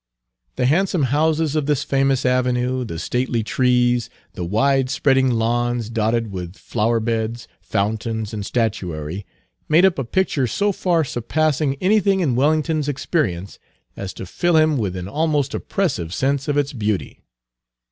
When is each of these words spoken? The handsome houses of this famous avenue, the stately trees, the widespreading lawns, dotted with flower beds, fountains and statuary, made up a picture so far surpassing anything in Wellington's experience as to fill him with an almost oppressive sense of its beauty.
The 0.55 0.65
handsome 0.65 1.03
houses 1.13 1.55
of 1.55 1.67
this 1.67 1.83
famous 1.83 2.25
avenue, 2.25 2.83
the 2.83 2.97
stately 2.97 3.43
trees, 3.43 4.09
the 4.33 4.43
widespreading 4.43 5.29
lawns, 5.29 5.91
dotted 5.91 6.31
with 6.31 6.55
flower 6.57 6.99
beds, 6.99 7.47
fountains 7.61 8.33
and 8.33 8.43
statuary, 8.43 9.27
made 9.69 9.85
up 9.85 9.99
a 9.99 10.03
picture 10.03 10.47
so 10.47 10.71
far 10.71 11.03
surpassing 11.03 11.75
anything 11.75 12.19
in 12.19 12.33
Wellington's 12.33 12.89
experience 12.89 13.59
as 13.95 14.11
to 14.15 14.25
fill 14.25 14.57
him 14.57 14.75
with 14.75 14.95
an 14.95 15.07
almost 15.07 15.53
oppressive 15.53 16.15
sense 16.15 16.47
of 16.47 16.57
its 16.57 16.73
beauty. 16.73 17.21